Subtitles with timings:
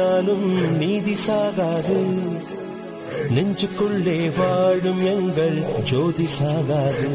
[0.00, 1.98] நீருக்குள்ளே நீதி சாகாது.
[3.28, 7.10] நெஞ்சுக்குள்ளே வாழும் எங்கள் ஜோதி சாகாது.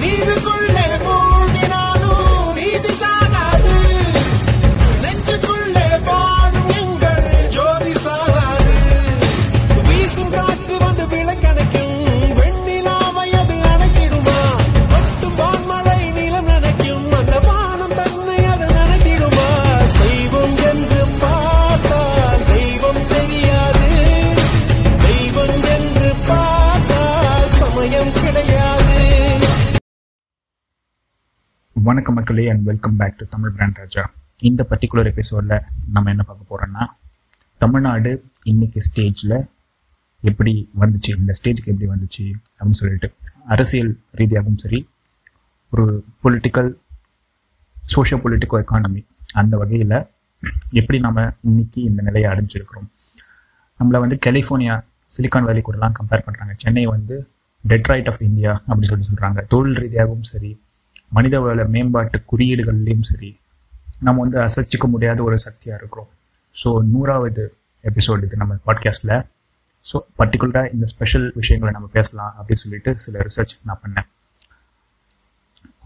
[0.00, 0.86] நீருக்குள்ளே
[31.88, 34.10] வணக்கம் மக்களே and welcome back to Tamil brand Raja.
[34.36, 36.86] இந்த பர்டிகுலர் எபிசோடில் நம்ம என்ன பார்க்க போகிறோன்னா
[37.58, 39.48] தமிழ்நாடு இன்னைக்கு ஸ்டேஜில்
[40.20, 43.12] எப்படி வந்துச்சு இந்த ஸ்டேஜுக்கு எப்படி வந்துச்சு அப்படின்னு சொல்லிட்டு
[43.46, 44.88] அரசியல் ரீதியாகவும் சரி
[45.70, 46.74] ஒரு பொலிட்டிக்கல்
[47.94, 50.06] சோஷியோ பொலிட்டிக்கல் எக்கானமி அந்த வகையில்
[50.70, 52.88] எப்படி நம்ம இன்னைக்கு இந்த நிலையை அடைஞ்சிருக்கிறோம்.
[53.78, 54.84] நம்மளை வந்து கலிஃபோர்னியா
[55.18, 57.30] சிலிக்கான் வேலி கூடலாம் கம்பேர் பண்ணுறாங்க சென்னை வந்து
[57.68, 60.66] டெட்ரைட் ஆஃப் இந்தியா அப்படின்னு சொல்லி சொல்கிறாங்க தொழில் ரீதியாகவும் சரி
[61.14, 63.38] மனிதவள மேம்பாட்டு குறியீடுகள்லையும் சரி
[64.00, 66.08] நம்ம வந்து அசைச்சிக்க முடியாத ஒரு சக்தியாக இருக்கிறோம்.
[66.54, 69.16] ஸோ நூறாவது எபிசோடு இது நம்ம பாட்காஸ்ட்டில்
[69.92, 74.08] ஸோ பர்டிகுலராக இந்த ஸ்பெஷல் விஷயங்களை நம்ம பேசலாம் அப்படின்னு சொல்லிட்டு சில ரிசர்ச் நான் பண்ணேன்.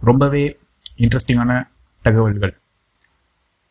[0.00, 0.58] ரொம்பவே
[0.98, 1.68] இன்ட்ரெஸ்டிங்கான
[2.02, 2.54] தகவல்கள்.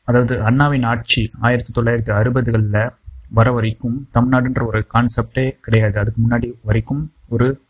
[0.04, 2.92] அதாவது அண்ணாவின் ஆட்சி ஆயிரத்தி தொள்ளாயிரத்தி அறுபதுகளில்
[3.30, 6.00] வர வரைக்கும் தமிழ்நாடுன்ற ஒரு கான்செப்டே கிடையாது.
[6.00, 7.62] அதுக்கு முன்னாடி வரைக்கும் ஒரு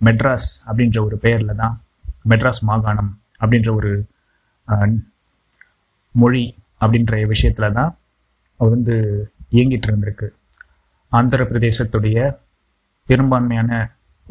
[0.00, 1.84] மெட்ராஸ் அப்படின்ற ஒரு பெயரில் தான்
[2.28, 3.92] மெட்ராஸ் மாகாணம் அப்படின்ற ஒரு
[6.20, 6.44] மொழி
[6.82, 7.90] அப்படின்ற விஷயத்தில் தான்
[8.60, 8.94] அவர் வந்து
[9.56, 10.28] இயங்கிட்டு இருந்திருக்கு.
[11.12, 12.18] ஆந்திர பிரதேசத்துடைய
[13.08, 13.70] பெரும்பான்மையான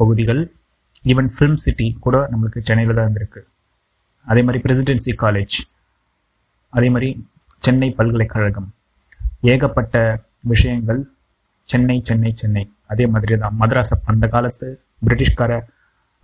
[0.00, 0.42] பகுதிகள்
[1.12, 3.40] ஈவன் ஃபிலிம் சிட்டி கூட நம்மளுக்கு சென்னையில் தான் இருந்திருக்கு.
[4.26, 5.56] அதே மாதிரி பிரசிடென்சி காலேஜ்
[6.76, 7.10] அதே மாதிரி
[7.64, 8.68] சென்னை பல்கலைக்கழகம்.
[9.52, 9.96] ஏகப்பட்ட
[10.52, 11.00] விஷயங்கள்
[11.70, 12.64] சென்னை சென்னை சென்னை.
[12.92, 14.66] அதே மாதிரி தான் மதராச அந்த காலத்து
[15.06, 15.52] பிரிட்டிஷ்கார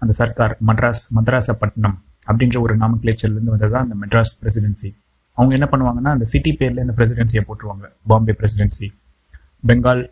[0.02, 1.96] அந்த சர்க்கார் மட்ராஸ் மதராசப்பட்டினம்.
[2.28, 4.88] அப்படின்ற ஒரு நாமக்லேச்சர்லேருந்து வந்தது தான் அந்த மெட்ராஸ் பிரசிடென்சி
[5.38, 7.84] அவங்க என்ன பண்ணுவாங்கன்னா அந்த சிட்டி பேரில் இந்த பிரசிடென்சியை போட்டுருவாங்க.
[8.10, 8.86] பாம்பே பிரசிடென்சி
[9.68, 10.02] பெங்கால்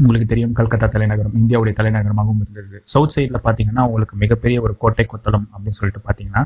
[0.00, 2.78] உங்களுக்கு தெரியும் கல்கத்தா தலைநகரம் இந்தியாவுடைய தலைநகரமாகவும் இருந்தது.
[2.92, 6.42] சவுத் சைடில் பார்த்தீங்கன்னா உங்களுக்கு மிகப்பெரிய ஒரு கோட்டை கொத்தளம் அப்படின்னு சொல்லிட்டு பார்த்தீங்கன்னா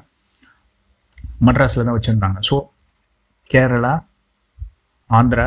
[1.46, 2.38] மட்ராஸில் தான் வச்சுருந்தாங்க.
[2.48, 2.56] ஸோ
[3.46, 3.94] கேரளா
[5.10, 5.46] ஆந்திரா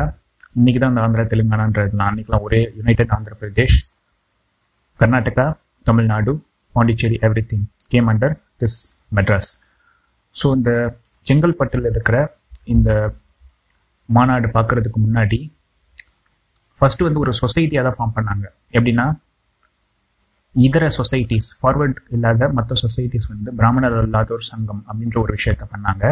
[0.58, 3.78] இன்னைக்கு தான் அந்த ஆந்திரா தெலுங்கானான்றதுலாம் அன்றைக்கெலாம் ஒரே united Andhra Pradesh
[4.98, 5.46] Karnataka
[5.86, 6.32] Tamil Nadu
[6.74, 7.16] Pondicherry
[7.50, 8.78] everything came under this
[9.16, 9.50] Madras.
[10.34, 10.72] So இந்த
[11.28, 12.16] செங்கல்பட்டில் இருக்கிற
[12.74, 12.90] இந்த
[14.16, 15.38] மாநாடு பார்க்குறதுக்கு முன்னாடி
[16.78, 18.46] ஃபர்ஸ்ட் வந்து ஒரு சொசைட்டியாக தான் ஃபார்ம் பண்ணாங்க.
[18.76, 19.06] எப்படின்னா
[20.66, 26.04] இதர சொசைட்டிஸ் ஃபார்வர்ட் இல்லாத மற்ற சொசைட்டிஸ் வந்து பிராமணர் அல்லாதோர் சங்கம் அப்படின்ற ஒரு விஷயத்த பண்ணாங்க.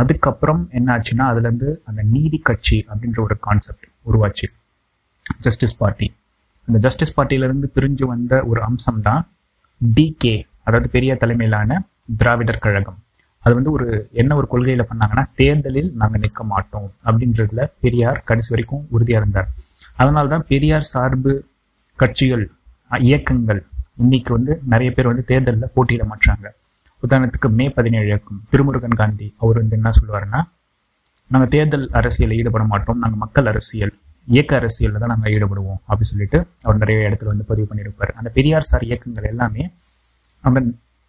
[0.00, 4.46] அதுக்கப்புறம் என்ன ஆச்சுன்னா அதுலேருந்து அந்த நீதி கட்சி அப்படின்ற ஒரு கான்செப்ட் உருவாச்சு.
[5.46, 6.08] ஜஸ்டிஸ் பார்ட்டி
[6.68, 9.22] அந்த ஜஸ்டிஸ் பார்ட்டியிலேருந்து பிரிஞ்சு வந்த ஒரு அம்சம் தான்
[9.80, 10.36] டிகே
[10.70, 11.78] அதாவது பெரியார் தலைமையிலான
[12.22, 12.98] திராவிடர் கழகம்.
[13.44, 13.86] அது வந்து ஒரு
[14.20, 19.48] என்ன ஒரு கொள்கையில் பண்ணாங்கன்னா தேர்தலில் நாங்கள் நிற்க மாட்டோம் அப்படின்றதுல பெரியார் கடைசி வரைக்கும் உறுதியாக இருந்தார்.
[20.02, 21.32] அதனால தான் பெரியார் சார்பு
[22.02, 22.44] கட்சிகள்
[23.08, 23.60] இயக்கங்கள்
[24.02, 26.46] இன்னைக்கு வந்து நிறைய பேர் வந்து தேர்தலில் போட்டியிட மாட்டாங்க
[27.06, 30.40] உதாரணத்துக்கு மே பதினேழு இயக்கம் திருமுருகன் காந்தி அவர் வந்து என்ன சொல்லுவாருன்னா
[31.32, 32.98] நாங்கள் தேர்தல் அரசியலில் ஈடுபட மாட்டோம்.
[33.02, 33.92] நாங்கள் மக்கள் அரசியல்
[34.34, 35.80] இயக்க அரசியலில் தான் நாங்கள் ஈடுபடுவோம்.
[35.88, 38.12] அப்படின்னு சொல்லிட்டு அவர் நிறைய இடத்துல வந்து பதிவு பண்ணியிருப்பார்.
[38.20, 39.64] அந்த பெரியார் சார் இயக்கங்கள் எல்லாமே
[40.44, 40.58] அந்த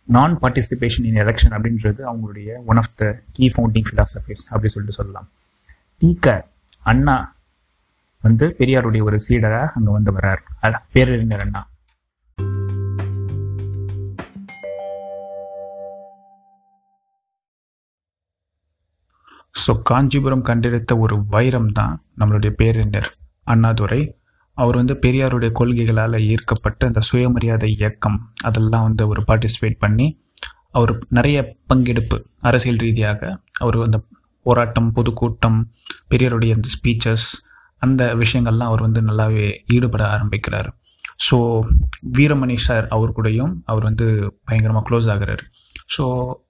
[0.08, 5.28] நான் பார்ட்டிசிபேஷன் இன் எலெக்ஷன் அப்படின்றது அவங்களுடைய one of the key founding philosophies அப்படி சொல்லிட்டு சொல்லலாம்.
[6.02, 6.28] தீக்க
[6.92, 7.18] அண்ணா
[8.24, 10.41] வந்து பெரியாருடைய ஒரு சீடராக அங்கே வந்து வர்றார்.
[10.96, 11.62] பேரறிஞர் அண்ணா.
[19.64, 23.09] ஸோ காஞ்சிபுரம் கண்டெடுத்த ஒரு வைரம் தான் நம்மளுடைய பேரறிஞர்
[23.44, 24.02] அண்ணாதுரை.
[24.58, 28.18] அவர் வந்து பெரியாருடைய கொள்கைகளால் ஈர்க்கப்பட்டு அந்த சுயமரியாதை இயக்கம்.
[28.44, 30.08] அதெல்லாம் வந்து அவர் பார்ட்டிசிபேட் பண்ணி
[30.80, 31.38] அவர் நிறைய
[31.70, 32.18] பங்கெடுப்பு
[32.50, 33.32] அரசியல் ரீதியாக
[33.64, 34.00] அவர் அந்த
[34.46, 35.58] போராட்டம் பொதுக்கூட்டம்
[36.12, 37.28] பெரியாருடைய அந்த ஸ்பீச்சஸ்
[37.86, 39.46] அந்த விஷயங்கள்லாம் அவர் வந்து நல்லாவே
[39.76, 40.70] ஈடுபட ஆரம்பிக்கிறார்.
[41.28, 41.38] ஸோ
[42.18, 44.06] வீரமணி சார் அவர் கூடயும் அவர் வந்து
[44.48, 45.44] பயங்கரமாக க்ளோஸ் ஆகிறார்.
[45.96, 46.03] ஸோ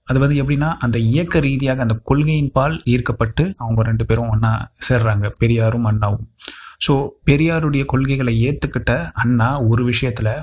[0.09, 4.51] அது வந்து எப்படின்னா அந்த இயக்க ரீதியாக அந்த கொள்கையின் பால் ஈர்க்கப்பட்டு அவங்க ரெண்டு பேரும் ஒன்றா
[4.87, 6.25] சேர்றாங்க பெரியாரும் அண்ணாவும்.
[6.85, 6.93] ஸோ
[7.29, 10.33] பெரியாருடைய கொள்கைகளை ஏற்றுக்கிட்ட அண்ணா ஒரு விஷயத்தில்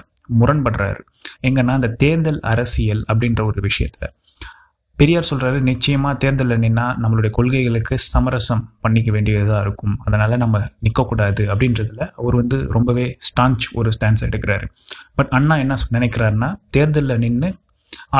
[0.40, 1.00] முரண்படுறாரு.
[1.48, 4.12] எங்கன்னா அந்த தேர்தல் அரசியல் அப்படின்ற ஒரு விஷயத்தில்.
[4.98, 9.94] பெரியார் சொல்கிறாரு நிச்சயமாக தேர்தலில் நின்னா நம்மளுடைய கொள்கைகளுக்கு சமரசம் பண்ணிக்க வேண்டியதாக இருக்கும்.
[10.04, 14.66] அதனால் நம்ம நிற்கக்கூடாது அப்படின்றதுல அவர் வந்து ரொம்பவே ஸ்டான்ச் ஒரு ஸ்டான்ஸ் எடுக்கிறாரு.
[15.14, 17.50] பட் அண்ணா என்ன நினைக்கிறாருன்னா தேர்தலில் நின்று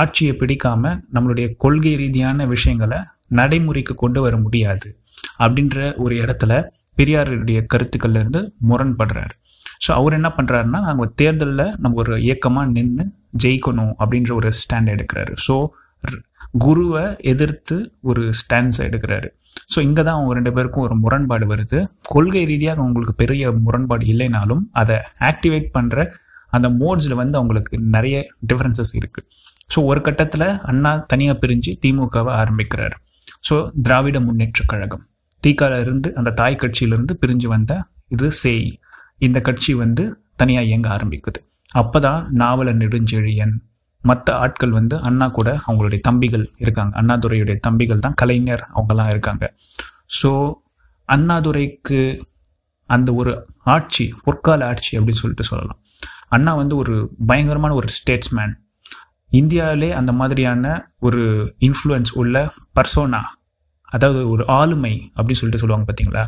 [0.00, 2.98] ஆட்சியை பிடிக்காம நம்மளுடைய கொள்கை ரீதியான விஷயங்களை
[3.28, 4.88] நடைமுறைக்கு கொண்டு வர முடியாது
[5.38, 6.52] அப்படின்ற ஒரு இடத்துல
[6.98, 9.34] பெரியாருடைய கருத்துக்கள்ல இருந்து முரண்படுறாரு.
[9.84, 13.04] ஸோ அவர் என்ன பண்ணுறாருன்னா நாங்கள் தேர்தலில் நம்ம ஒரு இயக்கமாக நின்று
[13.44, 15.34] ஜெயிக்கணும் அப்படின்ற ஒரு ஸ்டாண்ட் எடுக்கிறாரு.
[15.46, 15.56] ஸோ
[16.64, 17.76] குருவை எதிர்த்து
[18.10, 19.28] ஒரு ஸ்டாண்ட்ஸ் எடுக்கிறாரு.
[19.72, 21.78] ஸோ இங்கே தான் அவங்க ரெண்டு பேருக்கும் ஒரு முரண்பாடு வருது.
[22.14, 24.96] கொள்கை ரீதியாக அவங்களுக்கு பெரிய முரண்பாடு இல்லைனாலும் அதை
[25.30, 26.06] ஆக்டிவேட் பண்ணுற
[26.56, 28.16] அந்த மோட்ஸில் வந்து அவங்களுக்கு நிறைய
[28.50, 29.26] டிஃப்ரென்சஸ் இருக்குது
[29.72, 32.96] ஸோ ஒரு கட்டத்தில் அண்ணா தனியாக பிரிஞ்சு திமுகவை ஆரம்பிக்கிறார்.
[33.48, 33.56] ஸோ
[33.86, 35.04] திராவிட முன்னேற்ற கழகம்.
[35.48, 37.72] தீக்கால இருந்து அந்த தாய் கட்சியிலிருந்து பிரிஞ்சு வந்த
[38.16, 38.68] இது சேய்.
[39.26, 40.04] இந்த கட்சி வந்து
[40.40, 41.40] தனியாக இயங்க ஆரம்பிக்குது.
[41.80, 43.54] அப்போ தான் நாவலர் நெடுஞ்செழியன்
[44.04, 46.92] மற்ற ஆட்கள் வந்து அண்ணா கூட அவங்களுடைய தம்பிகள் இருக்காங்க.
[47.00, 49.44] அண்ணாதுரையுடைய தம்பிகள் தான் கலைஞர் அவங்கெல்லாம் இருக்காங்க.
[50.18, 50.30] ஸோ
[51.08, 52.00] அண்ணாதுரைக்கு
[52.90, 53.32] அந்த ஒரு
[53.74, 55.80] ஆட்சி பொற்கால ஆட்சி அப்படின்னு சொல்லிட்டு சொல்லலாம்.
[56.36, 56.94] அண்ணா வந்து ஒரு
[57.30, 58.54] பயங்கரமான ஒரு ஸ்டேட்ஸ்மேன்
[59.30, 60.64] இந்தியாவிலே அந்த மாதிரியான
[61.06, 61.22] ஒரு
[61.68, 62.36] இன்ஃப்ளூயன்ஸ் உள்ள
[62.78, 63.22] பர்சோனா
[63.88, 66.23] அதாவது ஒரு ஆளுமை அப்படின்னு சொல்லிட்டு சொல்லுவாங்க பார்த்தீங்களா?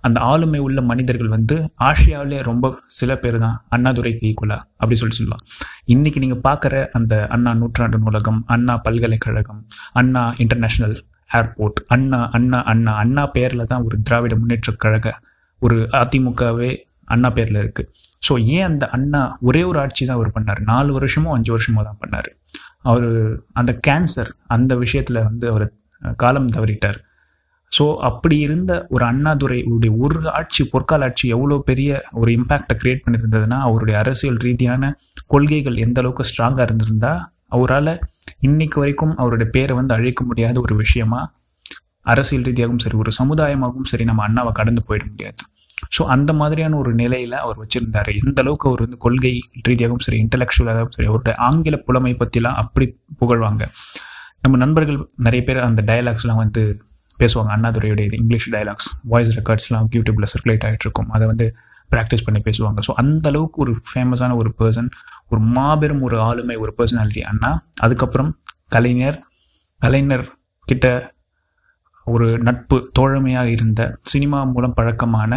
[0.00, 1.56] அந்த ஆளுமை உள்ள மனிதர்கள் வந்து
[1.88, 2.66] ஆசியாவிலே ரொம்ப
[2.98, 5.44] சில பேர் தான் அண்ணாதுரைக்கு ஈக்குவலா அப்படின்னு சொல்லிட்டு சொல்லலாம்.
[5.86, 9.60] இன்னைக்கு நீங்கள் பார்க்குற அந்த அண்ணா நூற்றாண்டு நூலகம் அண்ணா பல்கலைக்கழகம்
[9.92, 10.96] அண்ணா இன்டர்நேஷ்னல்
[11.30, 15.14] ஏர்போர்ட் அண்ணா அண்ணா அண்ணா அண்ணா பேரில் தான் ஒரு திராவிட முன்னேற்றக் கழக
[15.62, 16.70] ஒரு அதிமுகவே
[17.06, 17.88] அண்ணா பேரில் இருக்குது
[18.26, 20.60] ஸோ ஏன் அந்த அண்ணா ஒரே ஒரு ஆட்சி தான் அவர் பண்ணார்?
[20.70, 22.30] நாலு வருஷமோ அஞ்சு வருஷமோ தான் பண்ணார்.
[22.82, 23.08] அவர்
[23.52, 25.66] அந்த கேன்சர் அந்த விஷயத்தில் வந்து அவர்
[26.16, 26.98] காலம் தவறிட்டார்.
[27.72, 33.02] ஸோ அப்படி இருந்த ஒரு அண்ணாதுரை உடைய ஒரு ஆட்சி பொற்கால ஆட்சி எவ்வளோ பெரிய ஒரு இம்பேக்டை கிரியேட்
[33.04, 34.92] பண்ணியிருந்ததுன்னா அவருடைய அரசியல் ரீதியான
[35.26, 37.12] கொள்கைகள் எந்த அளவுக்கு ஸ்ட்ராங்காக இருந்திருந்தா
[37.48, 37.92] அவரால்
[38.40, 41.20] இன்னைக்கு வரைக்கும் அவருடைய பேரை வந்து அழைக்க முடியாத ஒரு விஷயமா
[42.04, 45.38] அரசியல் ரீதியாகவும் சரி ஒரு சமுதாயமாகவும் சரி நம்ம அண்ணாவை கடந்து போயிட முடியாது.
[45.96, 48.12] ஸோ அந்த மாதிரியான ஒரு நிலையில் அவர் வச்சுருந்தாரு.
[48.24, 49.32] எந்த அளவுக்கு அவர் வந்து கொள்கை
[49.68, 52.86] ரீதியாகவும் சரி இன்டலெக்சுவலாகவும் சரி அவருடைய ஆங்கில புலமை பற்றிலாம் அப்படி
[53.18, 53.64] புகழ்வாங்க.
[54.46, 56.62] நம்ம நண்பர்கள் நிறைய பேர் அந்த டயலாக்ஸ்லாம் வந்து
[57.20, 57.50] பேசுவாங்க.
[57.54, 61.46] அண்ணாதுரையுடைய இது இங்கிலீஷ் டயலாக்ஸ் வாய்ஸ் ரெக்கார்ட்ஸ்லாம் யூடியூப்பில் சர்க்குலேட் ஆகிட்டுருக்கும் அதை வந்து
[61.90, 62.78] ப்ராக்டிஸ் பண்ணி பேசுவாங்க.
[62.86, 64.88] ஸோ அந்த அளவுக்கு ஒரு ஃபேமஸான ஒரு பர்சன்
[65.28, 67.50] ஒரு மாபெரும் ஒரு ஆளுமை ஒரு பர்சனாலிட்டி அண்ணா.
[67.80, 68.30] அதுக்கப்புறம்
[68.68, 69.18] கலைஞர்
[69.84, 70.26] கலைஞர்
[70.64, 70.86] கிட்ட
[72.04, 73.80] ஒரு நட்பு தோழமையாக இருந்த
[74.12, 75.32] சினிமா மூலம் பழக்கமான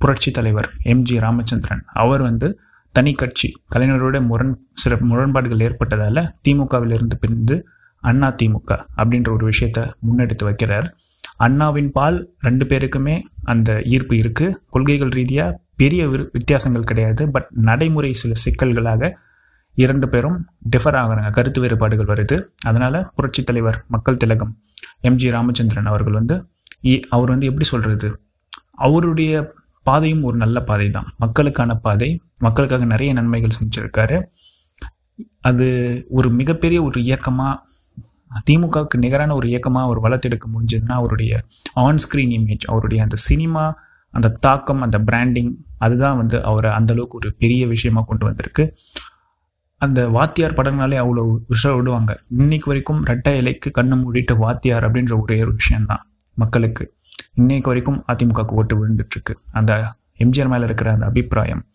[0.00, 1.82] புரட்சி தலைவர் எம்ஜி ராமச்சந்திரன்.
[2.02, 2.48] அவர் வந்து
[2.94, 7.56] தனி கட்சி கலைஞரோட முரண் சில முரண்பாடுகள் ஏற்பட்டதால் திமுகவிலிருந்து பிரிந்து
[8.00, 10.92] அண்ணா திமுக அப்படின்ற ஒரு விஷயத்த முன்னெடுத்து வைக்கிறார்.
[11.36, 17.30] அண்ணாவின் பால் ரெண்டு பேருக்குமே அந்த ஈர்ப்பு இருக்குது கொள்கைகள் ரீதியாக பெரிய விரு- வித்தியாசங்கள் கிடையாது.
[17.30, 19.18] பட் நடைமுறை சில சிக்கல்களாக
[19.74, 20.46] இரண்டு பேரும்
[20.76, 21.30] டிஃபர் ஆகுறாங்க.
[21.30, 22.44] கருத்து வேறுபாடுகள் வருது.
[22.66, 24.58] அதனால் புரட்சி தலைவர் மக்கள் திலகம்
[25.02, 26.48] எம்ஜி ராமச்சந்திரன் அவர்கள் வந்து
[26.82, 28.20] இ- அவர் வந்து எப்படி சொல்கிறது
[28.70, 29.50] அவருடைய
[29.82, 34.24] பாதையும் ஒரு நல்ல பாதை தான் மக்களுக்கான பாதை மக்களுக்காக நிறைய நன்மைகள் செஞ்சுருக்காரு.
[35.40, 37.62] அது ஒரு மிகப்பெரிய ஒரு இயக்கமாக
[38.50, 41.44] திமுகவுக்கு நிகரான ஒரு இயக்கமாக அவர் வளர்த்தெடுக்க முடிஞ்சதுன்னா அவருடைய
[41.76, 47.66] ஆன்ஸ்க்ரீன் இமேஜ் அவருடைய அந்த சினிமா அந்த தாக்கம் அந்த பிராண்டிங் அதுதான் வந்து அவரை அந்தளவுக்கு ஒரு பெரிய
[47.66, 48.76] விஷயமாக கொண்டு வந்திருக்கு.
[49.76, 55.40] அந்த வாத்தியார் படங்களாலே அவ்வளோ விஷயம் விடுவாங்க இன்னைக்கு வரைக்கும் ரெட்டை இலைக்கு கண்ணு மூடிட்டு வாத்தியார் அப்படின்ற ஒரே
[55.40, 56.02] ஒரு விஷயம்தான்
[56.34, 56.94] மக்களுக்கு.
[57.34, 59.34] இன்னைக்கு வரைக்கும் அதிமுகவுக்கு ஓட்டு விழுந்துட்டுருக்கு.
[59.52, 59.72] அந்த
[60.18, 61.66] எம்ஜிஆர் மேலே இருக்கிற அந்த அபிப்பிராயம்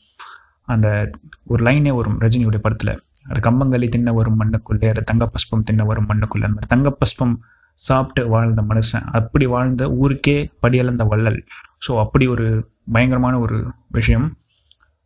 [0.65, 1.09] அந்த
[1.45, 2.99] ஒரு லைனே வரும் ரஜினியுடைய படத்தில்.
[3.29, 6.43] கம்பங்களி தின்ன வரும் மண்ணுக்குள்ளே அது தங்கப்பஸ்பம் தின்ன வரும் மண்ணுக்குள்ளே.
[6.43, 7.35] அந்த மாதிரி தங்கப்பஸ்பம்
[7.73, 11.45] சாப்பிட்டு வாழ்ந்த மனுஷன் அப்படி வாழ்ந்த ஊருக்கே படியளந்த வள்ளல்.
[11.87, 14.37] ஸோ அப்படி ஒரு பயங்கரமான ஒரு விஷயம்.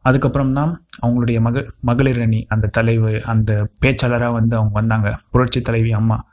[0.02, 5.20] அதுக்கப்புறம் தான் அவங்களுடைய மக மகளிர் அணி அந்த தலைவு அந்த பேச்சாளராக வந்து அவங்க வந்தாங்க.
[5.32, 6.26] புரட்சி தலைவி அம்மா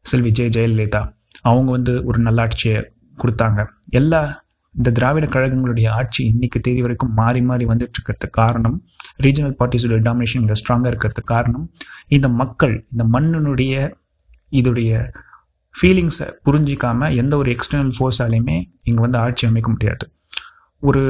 [0.00, 1.12] செல்வி ஜெய ஜெயலலிதா.
[1.42, 2.90] அவங்க வந்து ஒரு நல்லாட்சியை
[3.22, 3.66] கொடுத்தாங்க.
[3.88, 4.41] எல்லா
[4.74, 8.76] இந்த திராவிட கழகங்களுடைய ஆட்சி இன்னைக்கு தேதி வரைக்கும் மாறி மாறி வந்துட்டு இருக்கிறதுக்கு காரணம்
[9.24, 11.66] ரீஜனல் பார்ட்டிஸோட டாமினேஷன் இங்கே ஸ்ட்ராங்காக இருக்கிறதுக்கு காரணம்
[12.16, 13.74] இந்த மக்கள் இந்த மண்ணினுடைய
[14.60, 14.92] இதோடைய
[15.74, 18.56] ஃபீலிங்ஸை புரிஞ்சிக்காமல் எந்த ஒரு எக்ஸ்டர்னல் ஃபோர்ஸாலையுமே
[18.88, 20.04] இங்கே வந்து ஆட்சி அமைக்க முடியாது.
[20.82, 21.02] ஒரு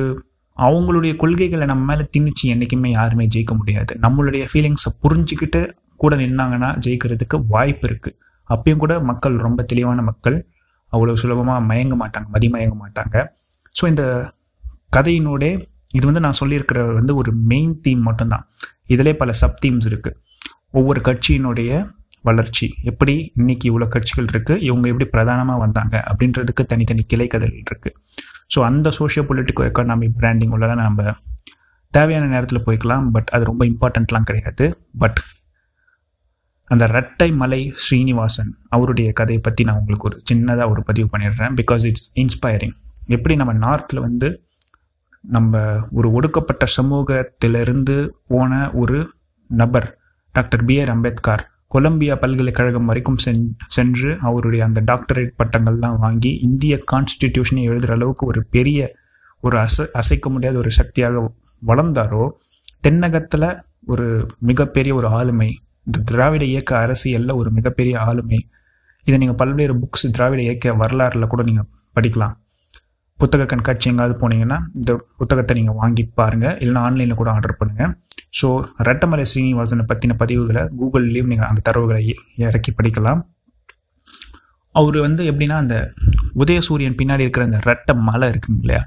[0.57, 3.93] அவங்களுடைய கொள்கைகளை நம்ம மேலே திணிச்சு என்றைக்குமே யாருமே ஜெயிக்க முடியாது.
[4.05, 5.61] நம்மளுடைய ஃபீலிங்ஸை புரிஞ்சுக்கிட்டு
[6.03, 8.17] கூட நின்னாங்கன்னா ஜெயிக்கிறதுக்கு வாய்ப்பு இருக்குது
[8.51, 10.37] அப்பயும் கூட மக்கள் ரொம்ப தெளிவான மக்கள்
[10.95, 13.17] அவ்வளோ சுலபமாக மயங்க மாட்டாங்க மதிமயங்க மாட்டாங்க.
[13.83, 14.05] ஸோ இந்த
[14.97, 15.45] கதையினோட
[15.99, 18.45] இது வந்து நான் சொல்லியிருக்கிற வந்து ஒரு மெயின் தீம் மட்டும்தான்.
[18.95, 20.17] இதிலே பல சப் தீம்ஸ் இருக்குது
[20.79, 21.71] ஒவ்வொரு கட்சியினுடைய
[22.29, 22.67] வளர்ச்சி.
[22.91, 25.95] எப்படி இன்னைக்கு இவ்வளோ கட்சிகள் இருக்குது இவங்க எப்படி பிரதானமாக வந்தாங்க?
[26.11, 27.97] அப்படின்றதுக்கு தனித்தனி கிளை கதைகள் இருக்குது
[28.55, 31.15] ஸோ அந்த சோஷியோ பொலிட்டிக்கோ எக்கானாமிக் பிராண்டிங் உள்ள நம்ம
[31.93, 33.07] தேவையான நேரத்தில் போய்க்கலாம்.
[33.17, 34.67] பட் அது ரொம்ப இம்பார்ட்டண்ட்லாம் கிடையாது.
[35.05, 35.21] பட்
[36.71, 41.55] அந்த ரெட்டை மலை ஸ்ரீனிவாசன் அவருடைய கதையை பற்றி நான் உங்களுக்கு ஒரு சின்னதாக ஒரு பதிவு பண்ணிடுறேன்.
[41.63, 44.45] பிகாஸ் இட்ஸ் இன்ஸ்பைரிங் எப்படி நம்ம நார்த்தில் வந்து
[45.21, 49.11] நம்ம ஒரு ஒடுக்கப்பட்ட சமூகத்திலிருந்து போன ஒரு
[49.47, 49.99] நபர்
[50.33, 56.79] doctor B R Ambedkar Columbia பல்கலைக்கழகம் வரைக்கும் சென் சென்று அவருடைய அந்த டாக்டரேட் பட்டங்கள்லாம் வாங்கி இந்திய
[56.93, 58.95] கான்ஸ்டிடியூஷனை எழுதுகிற அளவுக்கு ஒரு பெரிய
[59.41, 61.33] ஒரு அசை அசைக்க முடியாத ஒரு சக்தியாக
[61.67, 62.31] வளர்ந்தாரோ
[62.83, 68.47] தென்னகத்தில் ஒரு மிகப்பெரிய ஒரு ஆளுமை இந்த திராவிட இயக்க அரசியலில் ஒரு மிகப்பெரிய ஆளுமை.
[69.05, 72.42] இதை நீங்கள் பல்வேறு புக்ஸ் திராவிட இயக்க வரலாறுல கூட நீங்கள் படிக்கலாம்.
[73.19, 77.93] புத்தக கண்காட்சி எங்காவது போனீங்கன்னா இந்த புத்தகத்தை நீங்கள் வாங்கி பாருங்கள் இல்லைன்னா ஆன்லைனில் கூட ஆர்டர் பண்ணுங்கள்
[78.41, 83.21] ஸோ ரெட்டமலை ஸ்ரீனிவாசனை பற்றின பதிவுகளை கூகுள்லேயும் நீங்கள் அந்த தரவுகளை இ- இறக்கி படிக்கலாம்.
[84.75, 85.77] அவர் வந்து எப்படின்னா அந்த
[86.35, 88.83] உதயசூரியன் பின்னாடி இருக்கிற அந்த ரெட்ட மலை இருக்குங்க இல்லையா?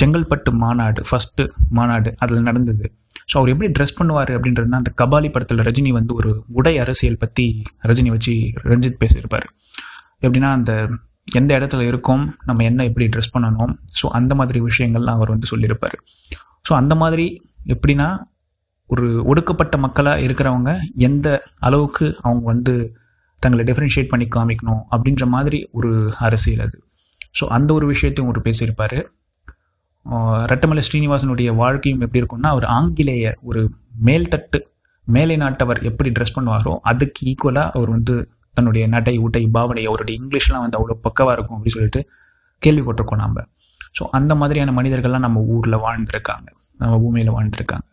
[0.00, 2.84] செங்கல்பட்டு மாநாடு ஃபஸ்ட்டு மாநாடு அதில் நடந்தது.
[3.32, 7.46] ஸோ அவர் எப்படி ட்ரெஸ் பண்ணுவார் அப்படின்றதுனா அந்த கபாலி படத்தில் ரஜினி வந்து ஒரு உடை அரசியல் பற்றி
[7.82, 9.46] ரஜினி வச்சு ரஞ்சித் பேசியிருப்பார்.
[10.20, 10.72] எப்படின்னா அந்த
[11.38, 15.96] எந்த இடத்துல இருக்கோம் நம்ம என்ன எப்படி ட்ரெஸ் பண்ணணும் ஸோ அந்த மாதிரி விஷயங்கள்லாம் அவர் வந்து சொல்லியிருப்பார்.
[16.66, 17.26] ஸோ அந்த மாதிரி
[17.74, 18.08] எப்படின்னா
[18.90, 20.70] ஒரு ஒடுக்கப்பட்ட மக்களாக இருக்கிறவங்க
[21.08, 21.28] எந்த
[21.66, 22.74] அளவுக்கு அவங்க வந்து
[23.40, 25.90] தங்களை டிஃப்ரென்ஷியேட் பண்ணி காமிக்கணும் அப்படின்ற மாதிரி ஒரு
[26.26, 26.76] அரசியல் அது.
[27.38, 28.98] ஸோ அந்த ஒரு விஷயத்தையும் அவர் பேசியிருப்பார்.
[30.52, 33.60] ரட்டமலை ஸ்ரீனிவாசனுடைய வாழ்க்கையும் எப்படி இருக்கும்னா அவர் ஆங்கிலேய ஒரு
[34.06, 34.58] மேல்தட்டு
[35.06, 38.14] மேலை நாட்டவர் எப்படி ட்ரெஸ் பண்ணுவாரோ அதுக்கு ஈக்குவலாக அவர் வந்து
[38.54, 42.02] தன்னுடைய நடை உடை பாவனை அவருடைய இங்கிலீஷ்லாம் வந்து அவ்வளோ பக்கவாக இருக்கும் அப்படின்னு சொல்லிட்டு
[42.62, 43.46] கேள்விப்பட்டிருக்கோம் நம்ம
[43.98, 46.46] ஸோ அந்த மாதிரியான மனிதர்கள்லாம் நம்ம ஊரில் வாழ்ந்துருக்காங்க.
[46.78, 47.86] நம்ம பூமியில் வாழ்ந்துருக்காங்க.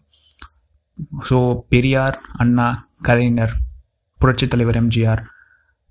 [1.30, 1.38] ஸோ
[1.70, 2.68] பெரியார் அண்ணா
[3.02, 3.54] கலைஞர்
[4.20, 5.22] புரட்சித் தலைவர் எம்ஜிஆர்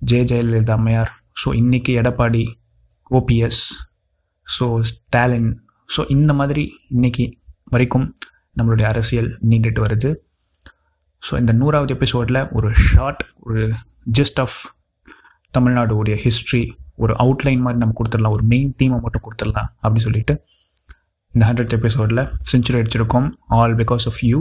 [0.03, 1.11] ஜெய ஜெயலலிதா அம்மையார்
[1.45, 2.45] ஸோ இன்றைக்கி Edappadi
[3.11, 3.63] OPS
[4.47, 5.51] so Stalin
[5.97, 6.65] so இந்த மாதிரி
[6.97, 7.25] இன்றைக்கி
[7.65, 8.07] வரைக்கும்
[8.59, 10.11] நம்மளுடைய அரசியல் நீண்டுட்டு வருது.
[11.23, 13.63] ஸோ இந்த நூறாவது எபிசோடில் ஒரு ஷார்ட் ஒரு
[14.19, 14.59] ஜஸ்ட் ஆஃப்
[15.57, 16.63] தமிழ்நாடுடைய ஹிஸ்ட்ரி
[17.03, 18.35] ஒரு அவுட்லைன் மாதிரி நம்ம கொடுத்துடலாம்.
[18.37, 20.35] ஒரு மெயின் தீமை மட்டும் கொடுத்துடலாம் அப்படின்னு சொல்லிட்டு
[21.33, 23.29] இந்த ஹண்ட்ரட் எபிசோடில் செஞ்சுரி அடிச்சிருக்கோம்.
[23.59, 24.39] ஆல் பிகாஸ் ஆஃப் யூ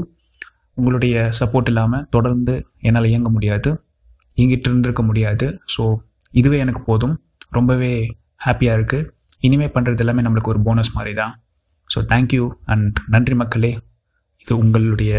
[0.77, 2.53] உங்களுடைய சப்போர்ட் இல்லாமல் தொடர்ந்து
[2.87, 3.69] என்னால் இயங்க முடியாது.
[4.35, 5.47] இயங்கிட்டு இருந்திருக்க முடியாது.
[5.73, 5.83] ஸோ
[6.39, 7.15] இதுவே எனக்கு போதும்.
[7.57, 7.91] ரொம்பவே
[8.45, 9.07] ஹாப்பியாக இருக்குது
[9.47, 11.33] இனிமேல் பண்ணுறது எல்லாமே நம்மளுக்கு ஒரு போனஸ் மாதிரி தான்
[11.93, 12.43] ஸோ தேங்க்யூ
[12.73, 13.71] அண்ட் நன்றி மக்களே.
[14.37, 15.11] இது உங்களுடைய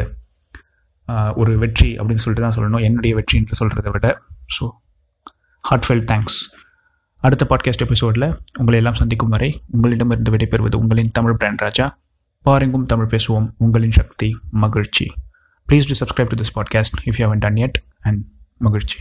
[1.34, 2.82] ஒரு வெற்றி அப்படின்னு சொல்லிட்டு தான் சொல்லணும்.
[2.82, 4.08] என்னுடைய வெற்றின்னு சொல்கிறத விட.
[4.54, 4.66] ஸோ
[5.70, 6.38] ஹார்ட்ஃபெல் தேங்க்ஸ்
[7.16, 8.26] அடுத்த பாட்காஸ்ட் எபிசோடில்
[8.58, 11.86] உங்களை எல்லாம் சந்திக்கும் வரை உங்களிடமிருந்து விடைபெறுவது உங்களின் தமிழ் பிராண்ட் ராஜா.
[12.42, 13.48] பாருங்கும் தமிழ் பேசுவோம்.
[13.56, 15.06] உங்களின் சக்தி மகிழ்ச்சி.
[15.68, 18.22] Please do subscribe to this podcast if you haven't done it and
[18.58, 18.98] மகிழ்ச்சி.